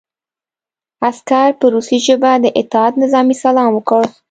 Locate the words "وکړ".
3.73-4.01